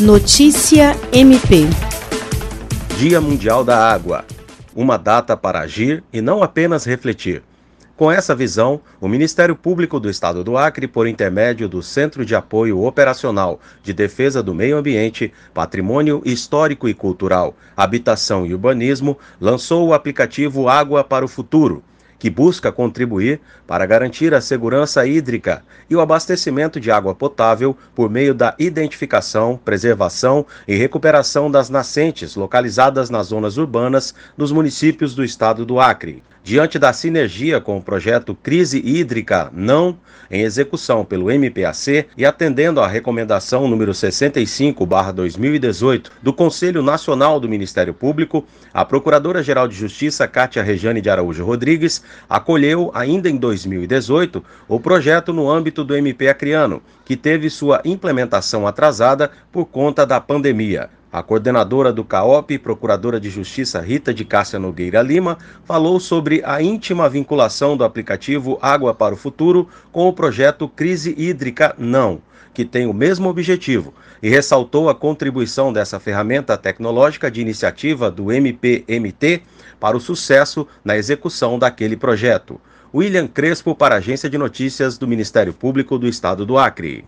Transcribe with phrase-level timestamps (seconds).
[0.00, 1.64] Notícia MP.
[2.98, 4.26] Dia Mundial da Água.
[4.74, 7.42] Uma data para agir e não apenas refletir.
[7.96, 12.34] Com essa visão, o Ministério Público do Estado do Acre, por intermédio do Centro de
[12.34, 19.88] Apoio Operacional de Defesa do Meio Ambiente, Patrimônio Histórico e Cultural, Habitação e Urbanismo, lançou
[19.88, 21.82] o aplicativo Água para o Futuro
[22.18, 28.10] que busca contribuir para garantir a segurança hídrica e o abastecimento de água potável por
[28.10, 35.24] meio da identificação, preservação e recuperação das nascentes localizadas nas zonas urbanas dos municípios do
[35.24, 36.22] estado do Acre.
[36.46, 39.98] Diante da sinergia com o projeto Crise Hídrica Não,
[40.30, 47.92] em execução pelo MPAC e atendendo à recomendação número 65/2018 do Conselho Nacional do Ministério
[47.92, 54.80] Público, a Procuradora-Geral de Justiça Cátia Rejane de Araújo Rodrigues acolheu ainda em 2018 o
[54.80, 60.90] projeto no âmbito do MP Acreano, que teve sua implementação atrasada por conta da pandemia.
[61.12, 66.60] A coordenadora do CAOP, Procuradora de Justiça Rita de Cássia Nogueira Lima, falou sobre a
[66.60, 72.20] íntima vinculação do aplicativo Água para o Futuro com o projeto Crise Hídrica Não,
[72.52, 78.32] que tem o mesmo objetivo, e ressaltou a contribuição dessa ferramenta tecnológica de iniciativa do
[78.32, 79.42] MPMT
[79.78, 82.60] para o sucesso na execução daquele projeto.
[82.92, 87.04] William Crespo para a Agência de Notícias do Ministério Público do Estado do Acre.